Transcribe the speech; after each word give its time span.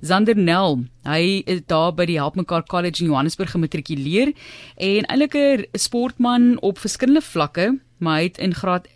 Zander 0.00 0.36
Nel. 0.36 0.78
Hy 1.04 1.42
is 1.44 1.60
daar 1.68 1.92
by 1.92 2.06
die 2.08 2.16
Help 2.16 2.38
Mekaar 2.38 2.64
College 2.64 3.02
in 3.02 3.10
Johannesburg 3.10 3.50
gematrikuleer 3.52 4.32
en 4.80 5.04
eintlik 5.04 5.34
'n 5.34 5.66
sportman 5.76 6.56
op 6.60 6.78
verskillende 6.78 7.20
vlakke, 7.20 7.78
maar 7.98 8.16
hy 8.16 8.22
het 8.22 8.38
in 8.38 8.54
graad 8.54 8.88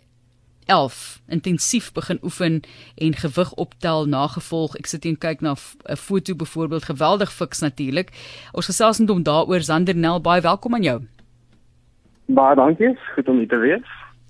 11 0.65 1.21
intensief 1.27 1.91
begin 1.91 2.19
oefen 2.23 2.61
en 2.95 3.13
gewig 3.13 3.53
optel 3.53 4.05
nagevolg. 4.05 4.75
Ek 4.75 4.85
sit 4.85 5.05
en 5.05 5.17
kyk 5.17 5.41
na 5.41 5.53
'n 5.53 5.95
foto 5.95 6.35
byvoorbeeld 6.35 6.83
geweldig 6.83 7.33
fiks 7.33 7.59
natuurlik. 7.59 8.09
Ons 8.51 8.65
gesels 8.65 8.99
net 8.99 9.09
om 9.09 9.23
daaroor 9.23 9.61
Zander 9.61 9.95
Nel, 9.95 10.21
baie 10.21 10.41
welkom 10.41 10.73
aan 10.73 10.83
jou. 10.83 11.01
Baie 12.25 12.55
dankie, 12.55 12.97
goed 13.15 13.27
om 13.27 13.39
u 13.39 13.47
te 13.47 13.57
weet. 13.57 13.83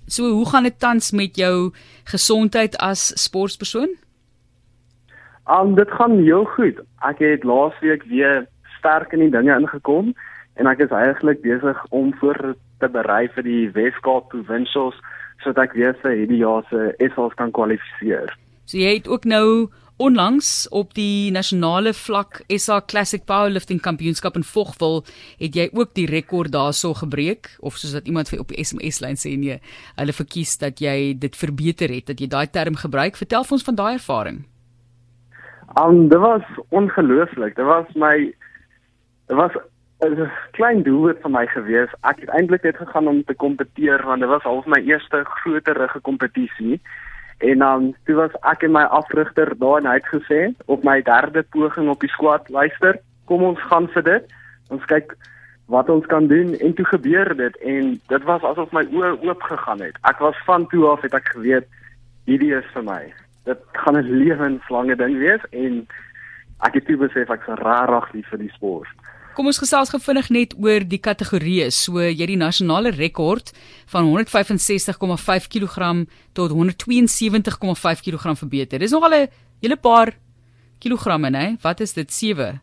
So, 0.06 0.30
hoe 0.30 0.48
gaan 0.48 0.62
dit 0.62 0.78
tans 0.78 1.10
met 1.10 1.36
jou 1.36 1.72
gesondheid 2.04 2.76
as 2.76 3.22
sportpersoon? 3.22 3.96
Um 5.46 5.74
dit 5.74 5.90
gaan 5.90 6.18
heel 6.18 6.44
goed. 6.44 6.80
Ek 7.06 7.18
het 7.22 7.44
laasweek 7.46 8.02
weer 8.10 8.46
sterk 8.78 9.12
in 9.12 9.22
die 9.22 9.30
dinge 9.30 9.54
ingekom 9.54 10.14
en 10.58 10.66
ek 10.66 10.82
is 10.82 10.94
eintlik 10.94 11.42
besig 11.44 11.78
om 11.94 12.14
voor 12.20 12.56
te 12.80 12.88
berei 12.90 13.26
vir 13.34 13.46
die 13.46 13.70
Weskaap 13.76 14.30
Provincials 14.32 14.98
sodat 15.44 15.68
ek 15.68 15.76
weer 15.78 15.94
vir 16.02 16.16
hierdie 16.18 16.42
jaar 16.42 16.64
se 16.70 16.92
SA's 17.12 17.34
kan 17.38 17.52
kwalifiseer. 17.54 18.32
So 18.66 18.80
jy 18.80 18.96
het 18.96 19.06
ook 19.08 19.28
nou 19.28 19.68
onlangs 20.02 20.66
op 20.76 20.90
die 20.96 21.30
nasionale 21.32 21.92
vlak 21.96 22.42
SA 22.50 22.80
Classic 22.84 23.22
Powerlifting 23.24 23.80
Kampioenskap 23.80 24.36
in 24.36 24.44
Vogwel 24.44 25.04
het 25.38 25.56
jy 25.56 25.68
ook 25.72 25.94
die 25.96 26.08
rekord 26.10 26.52
daarso 26.52 26.92
gebreek 26.98 27.54
of 27.60 27.78
soos 27.78 27.94
dat 27.96 28.10
iemand 28.10 28.28
vir 28.32 28.42
op 28.42 28.50
die 28.52 28.64
SMS 28.64 29.00
lyn 29.04 29.16
sê 29.20 29.36
nee, 29.38 29.60
hulle 29.96 30.16
verkies 30.16 30.58
dat 30.60 30.82
jy 30.82 31.14
dit 31.14 31.38
verbeter 31.38 31.94
het, 31.94 32.10
dat 32.10 32.20
jy 32.20 32.28
daai 32.28 32.50
term 32.50 32.76
gebruik. 32.76 33.16
Vertel 33.16 33.46
vir 33.46 33.56
ons 33.56 33.68
van 33.70 33.78
daai 33.78 33.94
ervaring. 33.94 34.44
Um 35.74 36.08
dit 36.08 36.18
was 36.18 36.42
ongelooflik. 36.68 37.56
Dit 37.56 37.64
was 37.64 37.86
my 37.94 38.34
dit 39.26 39.36
was 39.36 39.52
'n 40.04 40.30
klein 40.50 40.82
doelwit 40.82 41.20
vir 41.20 41.30
my 41.30 41.46
gewees. 41.46 41.90
Ek 42.00 42.20
het 42.20 42.28
eintlik 42.28 42.62
net 42.62 42.76
gegaan 42.76 43.08
om 43.08 43.24
te 43.24 43.34
kompeteer 43.34 44.02
want 44.04 44.20
dit 44.20 44.28
was 44.28 44.42
half 44.42 44.66
my 44.66 44.80
eerste 44.80 45.24
groterige 45.24 46.00
kompetisie. 46.00 46.80
En 47.38 47.58
dan 47.58 47.82
um, 47.82 47.94
toe 48.04 48.14
was 48.14 48.30
ek 48.40 48.62
en 48.62 48.72
my 48.72 48.82
afrigter 48.82 49.58
daar 49.58 49.78
en 49.78 49.86
hy 49.86 49.94
het 49.94 50.08
gesê 50.08 50.54
op 50.66 50.84
my 50.84 51.02
derde 51.02 51.42
poging 51.42 51.88
op 51.88 52.00
die 52.00 52.08
squat, 52.08 52.48
luister, 52.48 52.98
kom 53.24 53.42
ons 53.42 53.60
gaan 53.60 53.88
vir 53.88 54.02
dit. 54.02 54.24
Ons 54.68 54.84
kyk 54.84 55.16
wat 55.66 55.88
ons 55.90 56.06
kan 56.06 56.26
doen 56.26 56.54
en 56.54 56.74
toe 56.74 56.84
gebeur 56.84 57.36
dit 57.36 57.56
en 57.56 58.00
dit 58.08 58.22
was 58.22 58.42
asof 58.42 58.72
my 58.72 58.86
oë 58.92 59.16
oop 59.26 59.42
gegaan 59.42 59.80
het. 59.80 59.98
Ek 60.02 60.18
was 60.18 60.36
van 60.46 60.66
toe 60.66 60.86
af 60.88 61.00
het 61.00 61.14
ek 61.14 61.28
geweet 61.34 61.66
hierdie 62.24 62.54
is 62.54 62.68
vir 62.74 62.84
my. 62.86 63.02
Dit 63.46 63.62
gaan 63.72 63.96
'n 63.96 64.10
lewenslange 64.22 64.96
ding 64.96 65.18
wees 65.18 65.42
en 65.50 65.86
ek 66.66 66.74
het 66.74 66.86
toe 66.86 66.96
besef 66.96 67.30
ek 67.30 67.46
is 67.46 67.58
rarig 67.62 68.12
lief 68.12 68.28
vir 68.30 68.38
die 68.38 68.52
sport. 68.56 68.88
Kom 69.36 69.46
ons 69.46 69.58
gesels 69.60 69.90
gefvinnig 69.92 70.30
net 70.32 70.54
oor 70.56 70.80
die 70.80 70.98
kategorieë. 70.98 71.68
So 71.70 72.00
jy 72.00 72.26
die 72.26 72.38
nasionale 72.40 72.90
rekord 72.90 73.52
van 73.92 74.08
165,5 74.08 75.48
kg 75.52 76.06
tot 76.32 76.50
172,5 76.50 78.00
kg 78.00 78.36
verbeter. 78.40 78.78
Dis 78.78 78.92
nogal 78.92 79.14
'n 79.14 79.28
hele 79.60 79.76
paar 79.76 80.16
kilogramme, 80.78 81.28
né? 81.30 81.56
Wat 81.62 81.80
is 81.80 81.92
dit 81.92 82.12
7? 82.12 82.60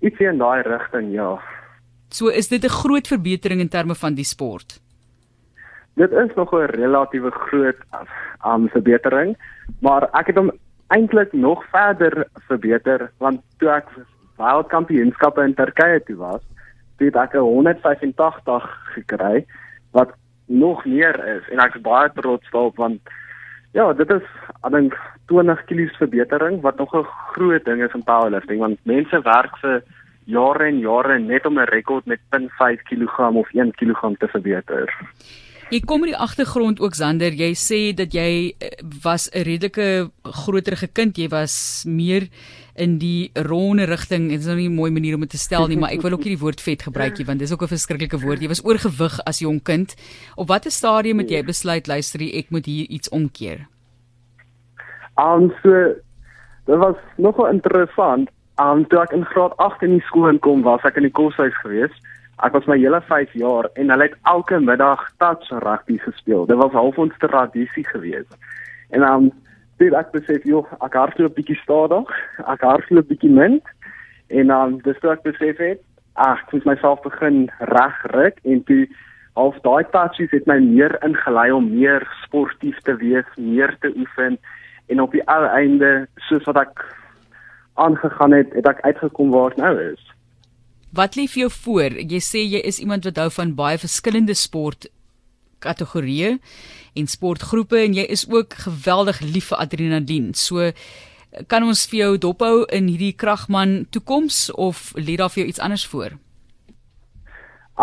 Iets 0.00 0.20
in 0.20 0.38
daai 0.38 0.62
rigting, 0.62 1.12
ja. 1.12 1.40
So 2.10 2.28
is 2.28 2.48
dit 2.48 2.62
'n 2.62 2.68
groot 2.68 3.06
verbetering 3.06 3.60
in 3.60 3.68
terme 3.68 3.94
van 3.94 4.14
die 4.14 4.24
sport. 4.24 4.83
Dit 5.94 6.12
is 6.12 6.34
nog 6.34 6.52
'n 6.52 6.70
relatiewe 6.74 7.30
groot 7.30 7.76
um 8.46 8.68
verbetering, 8.68 9.36
maar 9.80 10.08
ek 10.12 10.26
het 10.26 10.36
hom 10.36 10.50
eintlik 10.86 11.32
nog 11.32 11.64
verder 11.70 12.26
verbeter 12.48 13.10
want 13.18 13.40
toe 13.58 13.68
ek 13.68 13.86
wêreldkampioenskappe 14.36 15.42
in 15.42 15.54
Turkye 15.54 16.02
toe 16.04 16.16
was, 16.16 16.42
het 16.98 17.16
ek 17.16 17.32
185 17.32 18.68
gekry 18.94 19.44
wat 19.90 20.14
nog 20.46 20.84
meer 20.84 21.16
is 21.36 21.48
en 21.48 21.62
ek 21.64 21.74
is 21.74 21.82
baie 21.82 22.10
trots 22.14 22.50
daarop 22.50 22.76
want 22.76 23.00
ja, 23.72 23.92
dit 23.92 24.10
is 24.10 24.26
ek 24.62 24.72
dink 24.72 24.96
20 25.32 25.64
kg 25.68 25.96
verbetering 25.98 26.60
wat 26.62 26.78
nog 26.78 26.94
'n 26.94 27.06
groot 27.34 27.64
ding 27.64 27.82
is 27.82 27.94
in 27.94 28.04
powerlifting 28.04 28.60
want 28.60 28.78
mense 28.84 29.22
werk 29.22 29.56
vir 29.62 29.82
jare 30.26 30.64
en 30.64 30.78
jare 30.78 31.18
net 31.18 31.46
om 31.46 31.58
'n 31.58 31.70
rekord 31.72 32.06
met 32.06 32.20
0.5 32.30 32.82
kg 32.82 33.18
of 33.34 33.48
1 33.52 33.72
kg 33.72 34.16
te 34.18 34.28
verbeter. 34.28 34.88
Jy 35.72 35.80
kom 35.88 36.02
in 36.04 36.10
die 36.12 36.18
agtergrond 36.20 36.80
ook 36.82 36.96
Zander, 36.98 37.32
jy 37.32 37.54
sê 37.56 37.78
dat 37.96 38.12
jy 38.12 38.52
eh, 38.52 38.68
was 39.02 39.30
'n 39.32 39.44
redelike 39.48 40.10
groterige 40.22 40.88
kind, 40.92 41.16
jy 41.16 41.28
was 41.28 41.84
meer 41.86 42.28
in 42.76 42.98
die 42.98 43.30
ronde 43.34 43.84
rigting. 43.84 44.28
Dit 44.28 44.40
is 44.40 44.46
nou 44.46 44.56
nie 44.56 44.68
'n 44.68 44.74
mooi 44.74 44.90
manier 44.90 45.14
om 45.14 45.20
dit 45.20 45.30
te 45.30 45.38
stel 45.38 45.66
nie, 45.68 45.76
maar 45.76 45.92
ek 45.92 46.02
wil 46.02 46.12
ook 46.12 46.24
nie 46.24 46.36
die 46.36 46.44
woord 46.44 46.60
vet 46.60 46.82
gebruik 46.82 47.18
nie 47.18 47.24
want 47.24 47.38
dis 47.38 47.52
ook 47.52 47.62
'n 47.62 47.68
verskriklike 47.68 48.20
woord. 48.20 48.40
Jy 48.40 48.48
was 48.48 48.64
oorgewig 48.64 49.20
as 49.24 49.38
jong 49.38 49.62
kind. 49.62 49.94
Op 50.36 50.48
watter 50.48 50.70
stadium 50.70 51.18
het 51.18 51.30
jy 51.30 51.42
besluit 51.42 51.86
luister, 51.86 52.20
ek 52.20 52.50
moet 52.50 52.66
hier 52.66 52.86
iets 52.88 53.08
omkeer? 53.08 53.66
Um 55.16 55.52
so 55.62 55.94
dit 56.66 56.78
was 56.78 56.96
nogal 57.16 57.46
interessant. 57.46 58.28
Um 58.58 58.86
toe 58.88 59.00
ek 59.00 59.12
in 59.12 59.24
graad 59.24 59.56
8 59.56 59.82
in 59.82 59.90
die 59.90 60.06
skool 60.06 60.28
inkom, 60.28 60.62
was 60.62 60.82
ek 60.84 60.96
in 60.96 61.02
die 61.02 61.12
koshuis 61.12 61.54
gewees. 61.62 61.92
Ek 62.42 62.52
was 62.52 62.66
my 62.66 62.76
hele 62.78 63.00
5 63.00 63.32
jaar 63.32 63.68
en 63.74 63.90
hulle 63.90 64.08
het 64.08 64.18
elke 64.22 64.58
middag 64.60 65.00
touch 65.18 65.48
rugby 65.62 65.98
gespeel. 65.98 66.46
Dit 66.46 66.56
was 66.56 66.72
half 66.72 66.98
ons 66.98 67.14
tradisie 67.18 67.86
gewees. 67.86 68.26
En 68.90 69.02
um 69.02 69.32
dit 69.78 69.94
ek 69.94 70.12
besef 70.14 70.44
joh, 70.46 70.66
ek 70.82 70.94
hardloop 70.94 71.32
'n 71.32 71.38
bietjie 71.38 71.60
stadig, 71.62 72.10
ek 72.46 72.60
hardloop 72.60 73.04
'n 73.04 73.12
bietjie 73.12 73.30
min 73.30 73.60
en 74.28 74.46
dan 74.46 74.72
um, 74.72 74.78
dis 74.82 74.98
toe 75.00 75.10
ek 75.12 75.22
besef 75.22 75.58
het, 75.58 75.80
ag, 76.14 76.40
ek 76.42 76.52
moet 76.52 76.64
myself 76.64 77.02
begin 77.02 77.50
regruk 77.58 78.38
en 78.44 78.62
toe 78.64 78.86
half 79.34 79.58
daai 79.66 79.84
touches 79.90 80.30
het 80.30 80.46
my 80.46 80.58
meer 80.62 80.94
ingelei 81.02 81.50
om 81.52 81.70
meer 81.70 82.06
sportief 82.22 82.78
te 82.86 82.96
wees, 82.96 83.26
meer 83.36 83.76
te 83.80 83.92
oefen 83.96 84.38
en 84.86 85.00
op 85.00 85.12
die 85.12 85.24
ou 85.26 85.44
einde 85.46 86.06
soos 86.28 86.44
wat 86.46 86.56
ek 86.56 86.84
aangegaan 87.74 88.32
het, 88.32 88.52
het 88.54 88.66
ek 88.66 88.84
uitgekom 88.86 89.30
waar 89.34 89.50
ek 89.50 89.58
nou 89.58 89.74
is. 89.82 90.02
Wat 90.94 91.16
lief 91.16 91.34
jou 91.34 91.48
voor? 91.50 91.96
Jy 91.98 92.20
sê 92.22 92.44
jy 92.46 92.60
is 92.62 92.78
iemand 92.78 93.06
wat 93.08 93.16
hou 93.18 93.30
van 93.34 93.54
baie 93.58 93.78
verskillende 93.82 94.34
sport 94.38 94.86
kategorieë 95.64 96.36
en 97.00 97.08
sportgroepe 97.10 97.80
en 97.80 97.96
jy 97.98 98.04
is 98.14 98.22
ook 98.30 98.54
geweldig 98.66 99.18
lief 99.24 99.48
vir 99.50 99.62
adrenalien. 99.64 100.28
So 100.38 100.70
kan 101.50 101.66
ons 101.66 101.82
vir 101.90 101.98
jou 101.98 102.12
dophou 102.28 102.62
in 102.70 102.86
hierdie 102.92 103.14
kragman 103.18 103.88
toekoms 103.90 104.52
of 104.54 104.92
lê 104.94 105.16
daar 105.18 105.32
vir 105.34 105.42
jou 105.42 105.48
iets 105.50 105.64
anders 105.66 105.86
voor? 105.90 106.14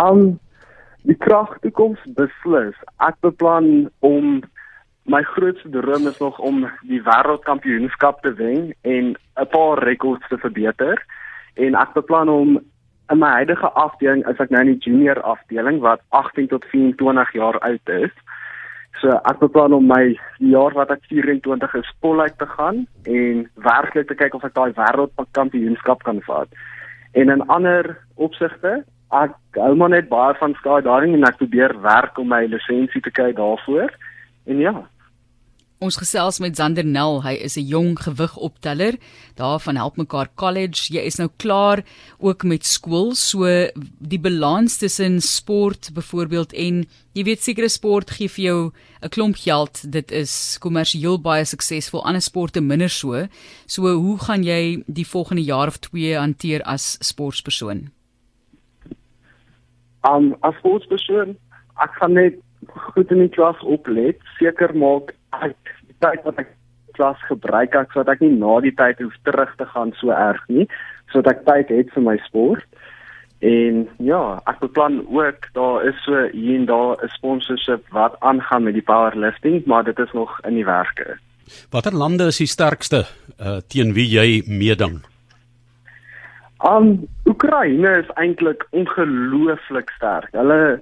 Um 0.05 0.39
die 1.03 1.17
krag 1.17 1.57
toekoms 1.65 1.99
beslis. 2.15 2.77
Ek 3.03 3.17
beplan 3.25 3.89
om 3.99 4.39
my 5.09 5.23
grootste 5.33 5.67
droom 5.73 6.07
is 6.07 6.19
nog 6.23 6.39
om 6.39 6.63
die 6.87 7.01
wêreldkampioenskap 7.03 8.21
te 8.23 8.31
wen 8.39 8.71
en 8.87 9.17
'n 9.17 9.49
paar 9.51 9.83
rekords 9.83 10.27
te 10.29 10.37
verbeter 10.37 11.01
en 11.55 11.75
ek 11.75 11.93
beplan 11.93 12.29
om 12.29 12.59
in 13.11 13.19
my 13.19 13.31
huidige 13.41 13.69
afdeling 13.75 14.23
as 14.29 14.39
ek 14.39 14.51
nou 14.53 14.61
in 14.65 14.73
die 14.73 14.83
junior 14.87 15.19
afdeling 15.27 15.81
wat 15.83 16.03
18 16.09 16.47
tot 16.53 16.65
24 16.71 17.33
jaar 17.35 17.59
oud 17.59 17.91
is. 17.97 18.13
So 19.01 19.15
ek 19.29 19.41
beplan 19.41 19.73
om 19.75 19.87
my 19.89 20.13
jaar 20.53 20.75
wat 20.77 20.91
ek 20.93 21.03
24 21.09 21.75
is 21.79 21.91
voluit 22.03 22.37
te 22.39 22.47
gaan 22.55 22.85
en 23.09 23.43
werklik 23.67 24.07
te 24.07 24.17
kyk 24.19 24.35
of 24.37 24.45
ek 24.47 24.55
daai 24.57 24.71
wêreldkampioenskap 24.77 26.03
kan 26.07 26.21
vat. 26.27 26.51
En 27.17 27.33
in 27.33 27.43
ander 27.51 27.97
opsigte, 28.15 28.81
ek 29.11 29.35
hou 29.59 29.73
maar 29.75 29.91
net 29.91 30.09
baie 30.11 30.37
van 30.39 30.55
skydiving 30.59 31.17
en 31.17 31.27
ek 31.27 31.41
probeer 31.41 31.75
werk 31.83 32.19
om 32.21 32.31
my 32.31 32.45
lisensie 32.47 33.01
te 33.03 33.11
kry 33.11 33.31
daarvoor. 33.35 33.91
En 34.47 34.61
ja, 34.63 34.75
Ons 35.81 35.95
gesels 35.97 36.37
met 36.37 36.53
Zander 36.53 36.85
Nel, 36.85 37.23
hy 37.25 37.31
is 37.41 37.57
'n 37.57 37.65
jong 37.65 37.95
gewigopteller 37.97 38.99
daar 39.33 39.59
van 39.59 39.75
Help 39.75 39.97
Mekaar 39.97 40.29
College. 40.35 40.93
Jy 40.93 41.01
is 41.01 41.17
nou 41.17 41.27
klaar 41.37 41.81
ook 42.19 42.43
met 42.43 42.65
skool, 42.65 43.15
so 43.15 43.45
die 43.97 44.19
balans 44.19 44.77
tussen 44.77 45.21
sport 45.21 45.89
byvoorbeeld 45.93 46.53
en 46.53 46.85
jy 47.13 47.23
weet 47.23 47.41
sekere 47.41 47.69
sport 47.69 48.11
gee 48.11 48.29
vir 48.29 48.43
jou 48.45 48.71
'n 49.01 49.09
klomp 49.09 49.35
geld. 49.35 49.91
Dit 49.91 50.11
is 50.11 50.57
kommersieel 50.59 51.17
baie 51.17 51.45
suksesvol, 51.45 52.05
ander 52.05 52.21
sporte 52.21 52.61
minder 52.61 52.89
so. 52.89 53.27
So 53.65 53.81
hoe 53.81 54.19
gaan 54.19 54.43
jy 54.43 54.83
die 54.85 55.07
volgende 55.07 55.43
jaar 55.43 55.67
of 55.67 55.79
2 55.79 56.13
hanteer 56.13 56.61
as 56.61 56.97
sportpersoon? 57.01 57.89
Um 60.03 60.35
as 60.41 60.53
sportpersoon, 60.59 61.37
ek 61.81 61.91
gaan 61.99 62.13
net 62.13 62.35
goed 62.67 63.11
in 63.11 63.17
die 63.17 63.29
klas 63.29 63.59
oplet, 63.61 64.19
seker 64.37 64.75
maak 64.75 65.15
ek 65.41 65.75
tyd 66.01 66.23
wat 66.27 66.39
ek 66.43 66.55
klas 66.97 67.19
gebruik 67.29 67.75
ek 67.75 67.93
sodat 67.93 68.15
ek 68.15 68.23
nie 68.25 68.35
na 68.35 68.59
die 68.63 68.75
tyd 68.75 68.99
hoef 69.03 69.15
terug 69.27 69.51
te 69.57 69.67
gaan 69.73 69.93
so 69.99 70.11
erg 70.15 70.41
nie, 70.49 70.67
sodat 71.13 71.39
ek 71.39 71.45
tyd 71.47 71.73
het 71.77 71.93
vir 71.95 72.05
my 72.07 72.17
sport. 72.27 72.65
En 73.41 73.87
ja, 74.05 74.37
ek 74.45 74.59
beplan 74.61 74.99
ook 75.09 75.47
daar 75.57 75.87
is 75.89 75.97
so 76.05 76.27
hier 76.29 76.59
en 76.59 76.65
daar 76.69 76.97
'n 77.01 77.09
sponsorship 77.17 77.87
wat 77.89 78.19
aangaan 78.19 78.63
met 78.63 78.73
die 78.73 78.85
powerlifting, 78.85 79.65
maar 79.65 79.83
dit 79.83 79.99
is 79.99 80.11
nog 80.13 80.39
in 80.45 80.55
die 80.55 80.65
werke. 80.65 81.17
Watter 81.71 81.93
lande 81.93 82.27
is 82.27 82.37
die 82.37 82.47
sterkste 82.47 83.05
uh, 83.39 83.59
teen 83.67 83.93
wie 83.93 84.07
jy 84.07 84.43
meeding? 84.47 85.01
Um 86.63 87.07
Oekraïne 87.25 87.97
is 88.03 88.09
eintlik 88.21 88.67
ongelooflik 88.69 89.89
sterk. 89.97 90.29
Hulle 90.31 90.81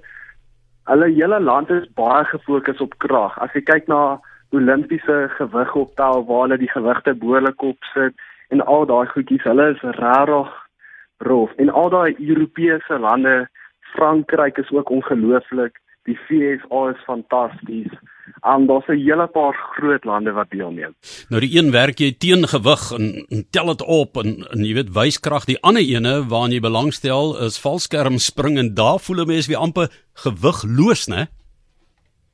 hulle 0.90 1.06
hele 1.14 1.40
land 1.40 1.70
is 1.70 1.86
baie 1.94 2.24
gefokus 2.24 2.80
op 2.80 2.98
krag. 2.98 3.38
As 3.38 3.52
jy 3.54 3.62
kyk 3.62 3.88
na 3.88 4.20
Olimpiese 4.50 5.30
gewig 5.38 5.74
optel 5.74 6.24
waar 6.26 6.42
hulle 6.42 6.58
die 6.58 6.70
gewigte 6.70 7.14
behoorlik 7.14 7.62
op 7.62 7.84
sit 7.94 8.14
en 8.48 8.60
al 8.60 8.86
daai 8.86 9.06
goedjies, 9.06 9.46
hulle 9.46 9.70
is 9.74 9.82
regtig 9.82 10.50
rof. 11.18 11.52
En 11.56 11.70
al 11.70 11.90
daai 11.90 12.14
Europese 12.18 12.98
lande, 12.98 13.48
Frankryk 13.94 14.58
is 14.58 14.70
ook 14.70 14.90
ongelooflik. 14.90 15.78
Die 16.08 16.18
FSA 16.26 16.88
is 16.90 17.04
fantasties. 17.04 17.92
Um 18.46 18.66
daar's 18.66 18.88
'n 18.88 18.96
hele 18.96 19.26
paar 19.26 19.54
groot 19.54 20.04
lande 20.04 20.32
wat 20.32 20.50
deelneem. 20.50 20.94
Nou 21.28 21.40
die 21.40 21.58
een 21.58 21.70
werk 21.70 21.98
jy 21.98 22.12
teen 22.18 22.48
gewig 22.48 22.92
en, 22.92 23.26
en 23.28 23.44
tel 23.50 23.66
dit 23.66 23.82
op 23.82 24.16
en, 24.16 24.46
en 24.50 24.64
jy 24.64 24.74
weet 24.74 24.94
wyskrag, 24.94 25.44
die 25.44 25.60
ander 25.62 25.82
ene 25.82 26.24
waarna 26.28 26.54
jy 26.54 26.60
belangstel 26.60 27.36
is 27.46 27.60
valskerm 27.60 28.18
spring 28.18 28.58
en 28.58 28.74
daar 28.74 28.98
voel 28.98 29.22
'n 29.22 29.26
mens 29.26 29.46
weer 29.46 29.58
amper 29.58 29.88
gewigloos, 30.14 31.08
né? 31.08 31.26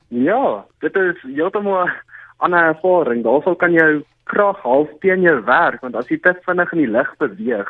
Ja, 0.07 0.65
dit 0.79 0.95
is 0.95 1.21
heeltemal 1.21 1.89
ander 2.37 2.73
ervaring. 2.73 3.23
Daarsou 3.23 3.55
kan 3.55 3.73
jou 3.73 4.03
krag 4.27 4.59
half 4.63 4.89
teen 5.01 5.21
jou 5.21 5.37
werk 5.47 5.81
want 5.81 5.95
as 5.95 6.09
jy 6.11 6.19
te 6.21 6.33
vinnig 6.45 6.73
in 6.75 6.83
die 6.83 6.91
lug 6.91 7.13
beweeg, 7.21 7.69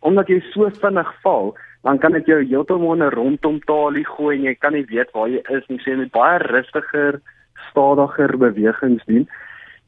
omdat 0.00 0.28
jy 0.32 0.40
so 0.52 0.70
vinnig 0.80 1.10
val, 1.24 1.52
dan 1.84 1.98
kan 2.00 2.12
dit 2.16 2.26
jou 2.26 2.40
heeltemal 2.40 2.96
'n 2.96 3.12
rondom 3.14 3.60
talie 3.60 4.04
gooi 4.04 4.36
en 4.36 4.44
jy 4.44 4.54
kan 4.54 4.72
nie 4.72 4.84
weet 4.84 5.12
waar 5.12 5.28
jy 5.28 5.42
is 5.48 5.68
nie. 5.68 5.78
So 5.78 5.90
jy 5.90 5.96
moet 5.96 6.12
baie 6.12 6.38
rustiger 6.38 7.20
stadiger 7.70 8.36
bewegings 8.36 9.04
doen. 9.06 9.28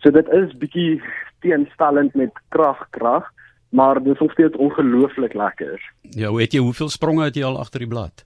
So 0.03 0.11
dit 0.11 0.29
is 0.29 0.57
bietjie 0.59 1.03
teenstellend 1.41 2.15
met 2.15 2.33
krag 2.49 2.87
krag, 2.91 3.31
maar 3.71 4.03
dit 4.03 4.15
is 4.15 4.21
nog 4.21 4.33
steeds 4.33 4.57
ongelooflik 4.57 5.35
lekker. 5.35 5.81
Ja, 6.01 6.33
weet 6.33 6.53
jy 6.53 6.61
hoeveel 6.61 6.89
spronge 6.89 7.25
het 7.25 7.37
jy 7.37 7.45
al 7.45 7.59
agter 7.59 7.79
die 7.79 7.89
blad? 7.89 8.25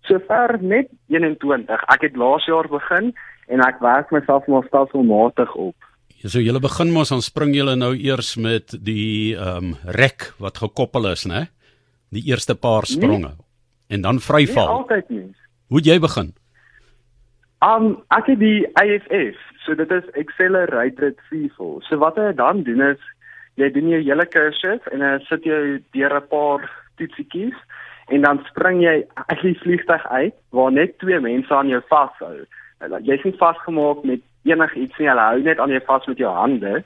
Sover 0.00 0.58
net 0.62 0.88
21. 1.08 1.84
Ek 1.94 2.00
het 2.00 2.16
laas 2.16 2.44
jaar 2.44 2.68
begin 2.68 3.12
en 3.48 3.60
ek 3.64 3.80
werk 3.80 4.10
myself 4.10 4.46
maar 4.46 4.66
stelselmatig 4.68 5.54
op. 5.54 5.76
Ja, 6.18 6.28
so 6.28 6.40
julle 6.42 6.60
begin 6.60 6.90
mos 6.92 7.12
aan 7.14 7.22
spring 7.22 7.54
julle 7.54 7.76
nou 7.78 7.92
eers 7.94 8.36
met 8.36 8.74
die 8.84 9.36
ehm 9.36 9.70
um, 9.70 9.76
rek 9.84 10.32
wat 10.42 10.58
gekoppel 10.58 11.12
is, 11.12 11.26
né? 11.26 11.46
Die 12.10 12.24
eerste 12.30 12.54
paar 12.54 12.86
spronge. 12.86 13.34
Nee, 13.34 13.46
en 13.88 14.00
dan 14.02 14.20
vryval. 14.20 14.66
Nee, 14.66 14.82
altyd 14.82 15.08
nie. 15.08 15.28
Hoe 15.68 15.80
jy 15.84 15.98
begin? 16.00 16.32
Um 17.64 17.96
ek 18.14 18.32
het 18.32 18.40
die 18.40 18.66
AFF, 18.80 19.38
so 19.64 19.74
dit 19.74 19.90
is 19.90 20.10
Accelerated 20.14 21.18
Freefall. 21.28 21.80
So 21.88 21.98
wat 22.02 22.16
jy 22.16 22.32
dan 22.38 22.62
doen 22.66 22.82
is 22.92 23.02
jy 23.58 23.70
doen 23.74 23.90
jou 23.90 24.02
hele 24.02 24.26
kursus 24.30 24.84
en 24.92 25.02
dan 25.02 25.24
sit 25.26 25.46
jy 25.46 25.80
deur 25.96 26.14
'n 26.18 26.28
paar 26.30 26.66
toetsietjies 26.98 27.58
en 28.08 28.22
dan 28.22 28.42
spring 28.50 28.82
jy 28.82 29.04
uit 29.14 29.42
die 29.42 29.58
vliegtuig 29.62 30.06
uit 30.06 30.34
waar 30.50 30.72
net 30.72 30.98
twee 30.98 31.20
mense 31.20 31.54
aan 31.54 31.68
jou 31.68 31.82
vashou. 31.88 32.46
Jy's 32.80 33.24
nie 33.24 33.36
vasgemaak 33.38 34.04
met 34.06 34.22
enigiets 34.46 34.98
nie, 34.98 35.08
hulle 35.08 35.24
hou 35.30 35.40
net 35.42 35.58
aan 35.58 35.72
jou 35.74 35.80
vas 35.86 36.06
met 36.06 36.18
jou 36.18 36.32
hande. 36.32 36.82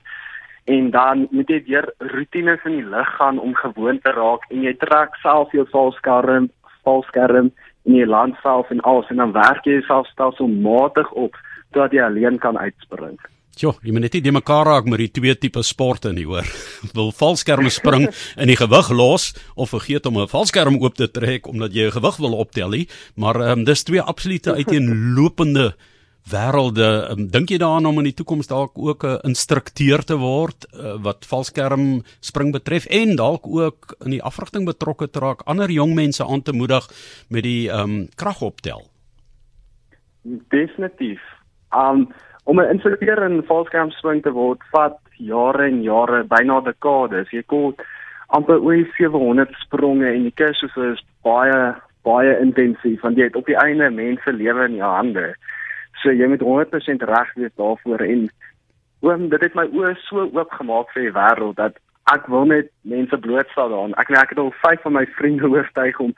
En 0.65 0.91
dan 0.95 1.27
moet 1.31 1.49
jy 1.51 1.59
deur 1.67 1.89
rotines 2.13 2.65
in 2.65 2.79
die 2.79 2.89
lug 2.95 3.09
gaan 3.19 3.39
om 3.39 3.55
gewoon 3.59 3.99
te 4.01 4.13
raak 4.15 4.47
en 4.51 4.63
jy 4.63 4.73
trek 4.79 5.17
self 5.23 5.53
jou 5.53 5.67
valskerm, 5.73 6.49
valskerm 6.87 7.51
in 7.85 7.99
die 7.99 8.07
land 8.07 8.39
self 8.43 8.71
en 8.71 8.81
alles 8.87 9.11
en 9.11 9.19
dan 9.25 9.35
werk 9.35 9.67
jy 9.67 9.81
jouself 9.81 10.07
stelselmatig 10.13 11.11
op 11.13 11.37
totdat 11.73 11.97
jy 11.97 12.05
alleen 12.07 12.39
kan 12.39 12.59
uitspring. 12.59 13.19
Jo, 13.61 13.75
jy 13.85 13.93
moet 13.93 14.07
net 14.07 14.15
nie 14.25 14.33
mekaar 14.33 14.65
raak 14.65 14.87
met 14.89 15.03
die 15.03 15.11
twee 15.13 15.35
tipe 15.37 15.61
sporte 15.63 16.13
nie, 16.13 16.25
hoor. 16.25 16.47
Wil 16.97 17.13
valskerm 17.13 17.69
spring 17.71 18.09
in 18.41 18.49
die 18.49 18.57
gewig 18.57 18.89
los 18.97 19.33
of 19.55 19.75
vergeet 19.75 20.07
om 20.09 20.19
'n 20.19 20.29
valskerm 20.29 20.81
oop 20.81 20.97
te 20.97 21.09
trek 21.09 21.47
omdat 21.47 21.75
jy 21.75 21.87
'n 21.87 21.97
gewig 21.99 22.17
wil 22.17 22.39
optel 22.39 22.71
nie, 22.71 22.89
maar 23.15 23.37
ehm 23.37 23.59
um, 23.59 23.65
dis 23.65 23.83
twee 23.85 24.01
absolute 24.01 24.55
uiteenlopende 24.59 25.75
wêrelde. 26.25 27.11
Um, 27.11 27.29
Dink 27.31 27.51
jy 27.51 27.59
daaraan 27.59 27.87
om 27.87 27.99
in 27.99 28.09
die 28.09 28.17
toekoms 28.17 28.47
dalk 28.47 28.79
ook 28.79 29.05
'n 29.05 29.21
instrukteur 29.29 30.05
te 30.05 30.17
word 30.17 30.67
uh, 30.73 30.97
wat 31.03 31.27
valskerm 31.27 32.05
spring 32.21 32.53
betref 32.53 32.87
en 32.87 33.17
dalk 33.17 33.47
ook 33.47 33.97
in 34.05 34.11
die 34.11 34.23
afrigting 34.23 34.65
betrokke 34.65 35.11
te 35.11 35.19
raak, 35.19 35.43
ander 35.45 35.71
jong 35.71 35.95
mense 35.95 36.25
aan 36.25 36.43
te 36.43 36.53
moedig 36.53 36.89
met 37.29 37.43
die 37.43 37.69
ehm 37.69 37.91
um, 37.91 38.09
kragoptel? 38.15 38.89
Definitief. 40.49 41.21
Um 41.77 42.09
om 42.45 42.61
'n 42.61 42.71
instrukteur 42.71 43.23
in 43.23 43.43
valskerm 43.47 43.91
spring 43.91 44.23
te 44.23 44.33
word, 44.33 44.63
vat 44.71 44.99
jare 45.17 45.67
en 45.67 45.83
jare, 45.83 46.25
byna 46.25 46.61
dekades. 46.61 47.31
Jy 47.31 47.43
kom 47.47 47.75
amper 48.27 48.59
oor 48.61 48.87
700 48.97 49.55
spronge 49.61 50.07
en 50.07 50.23
die 50.23 50.35
kursus 50.35 50.77
is 50.77 51.05
baie 51.23 51.75
baie 52.03 52.39
intensief 52.43 53.03
want 53.03 53.17
jy 53.17 53.29
het 53.29 53.37
op 53.37 53.47
die 53.47 53.59
einde 53.63 53.91
mense 53.91 54.33
lewe 54.33 54.65
in 54.65 54.81
jou 54.81 54.91
hande. 54.91 55.35
So 56.03 56.11
jy 56.11 56.27
moet 56.27 56.43
100% 56.43 57.05
reg 57.07 57.35
wees 57.35 57.55
daarvoor 57.61 58.03
en 58.03 58.29
oom 59.07 59.29
dit 59.29 59.41
het 59.41 59.55
my 59.59 59.69
oë 59.71 59.95
so 60.09 60.27
oop 60.27 60.51
gemaak 60.59 60.91
vir 60.95 61.03
die 61.09 61.15
wêreld 61.15 61.59
dat 61.61 61.79
ek 62.11 62.27
wil 62.33 62.49
net 62.51 62.71
mense 62.83 63.19
blootstel 63.19 63.71
daaraan. 63.71 63.95
Ek 64.01 64.11
ek 64.11 64.35
het 64.35 64.43
al 64.43 64.53
vyf 64.65 64.83
van 64.83 64.97
my 64.99 65.07
vriende 65.19 65.51
hooftuig 65.55 66.01
om 66.01 66.15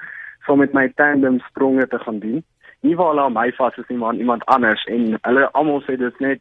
saam 0.46 0.62
met 0.62 0.72
my 0.76 0.88
tandem 0.96 1.40
spronge 1.50 1.86
te 1.88 1.98
gaan 1.98 2.18
doen. 2.22 2.42
Nie 2.84 2.96
waar 3.00 3.14
hulle 3.14 3.30
my 3.32 3.48
vas 3.58 3.76
is 3.80 3.88
nie 3.88 3.98
maar 3.98 4.14
iemand 4.14 4.44
anders 4.52 4.84
en 4.92 5.16
hulle 5.22 5.48
almal 5.52 5.82
sê 5.86 5.96
dit 5.96 6.08
is 6.12 6.22
net 6.24 6.40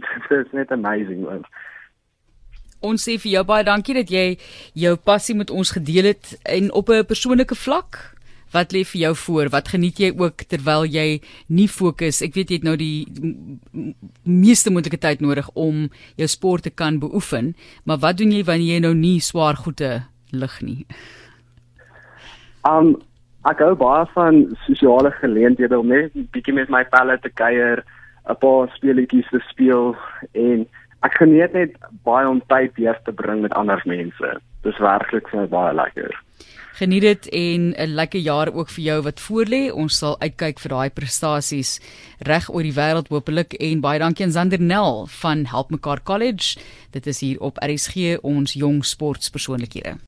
dit 0.28 0.38
is 0.38 0.54
net 0.56 0.72
amazing 0.76 1.24
man. 1.24 1.44
Ons 2.80 3.04
sê 3.04 3.18
vir 3.20 3.34
jou 3.34 3.44
baie 3.44 3.64
dankie 3.64 3.96
dat 3.96 4.12
jy 4.12 4.38
jou 4.84 4.94
passie 4.96 5.36
met 5.36 5.50
ons 5.50 5.72
gedeel 5.76 6.12
het 6.12 6.36
en 6.48 6.72
op 6.72 6.88
'n 6.88 7.04
persoonlike 7.04 7.56
vlak 7.66 8.00
Wat 8.50 8.72
lê 8.74 8.82
vir 8.82 9.00
jou 9.00 9.12
voor? 9.16 9.48
Wat 9.50 9.68
geniet 9.70 10.00
jy 10.02 10.10
ook 10.18 10.42
terwyl 10.50 10.84
jy 10.84 11.20
nie 11.46 11.68
fokus? 11.70 12.18
Ek 12.22 12.34
weet 12.34 12.50
jy 12.50 12.58
het 12.58 12.66
nou 12.66 12.74
die 12.78 13.06
meeste 14.26 14.72
moontlike 14.74 14.98
tyd 14.98 15.22
nodig 15.22 15.46
om 15.54 15.86
jou 16.18 16.28
sport 16.28 16.66
te 16.66 16.74
kan 16.74 16.98
beoefen, 16.98 17.54
maar 17.86 18.02
wat 18.02 18.18
doen 18.18 18.34
jy 18.34 18.42
wanneer 18.44 18.74
jy 18.74 18.80
nou 18.82 18.94
nie 18.98 19.20
swaar 19.22 19.54
goede 19.60 19.92
lig 20.34 20.58
nie? 20.66 20.80
Um 22.66 22.96
ek 23.48 23.62
hou 23.64 23.74
baie 23.74 24.04
van 24.14 24.42
sosiale 24.66 25.10
geleenthede 25.20 25.78
om 25.78 25.88
net 25.88 26.14
'n 26.14 26.28
bietjie 26.32 26.54
met 26.54 26.68
my 26.68 26.84
pelle 26.84 27.18
te 27.18 27.30
kuier, 27.30 27.84
'n 28.28 28.36
paar 28.36 28.68
speletjies 28.76 29.28
te 29.30 29.40
speel 29.48 29.96
en 30.34 30.66
ek 31.02 31.14
geniet 31.14 31.52
net 31.52 31.76
baie 32.04 32.28
om 32.28 32.42
tyd 32.48 32.74
deur 32.76 32.98
te 33.04 33.12
bring 33.12 33.40
met 33.42 33.52
ander 33.52 33.82
mense. 33.84 34.40
Dis 34.62 34.78
werklik 34.78 35.28
vir 35.28 35.40
my 35.40 35.46
baie 35.46 35.74
lekker. 35.74 36.12
Geniet 36.80 37.02
dit 37.02 37.28
en 37.28 37.74
'n 37.76 37.94
lekker 37.94 38.20
jaar 38.20 38.52
ook 38.52 38.68
vir 38.68 38.84
jou 38.84 39.02
wat 39.02 39.20
voorlê. 39.20 39.72
Ons 39.72 39.98
sal 39.98 40.20
uitkyk 40.20 40.58
vir 40.58 40.70
daai 40.70 40.90
prestasies 40.90 41.80
reg 42.18 42.48
oor 42.48 42.62
die 42.62 42.72
wêreld 42.72 43.08
hopelik 43.08 43.52
en 43.54 43.80
baie 43.80 43.98
dankie 43.98 44.24
aan 44.24 44.32
Zander 44.32 44.60
Nel 44.60 45.06
van 45.06 45.44
Help 45.44 45.70
Mekaar 45.70 46.02
College. 46.02 46.58
Dit 46.90 47.06
is 47.06 47.20
hier 47.20 47.40
op 47.40 47.58
RSG 47.58 48.18
ons 48.22 48.52
jong 48.52 48.84
sportpersoonlikhede. 48.84 49.98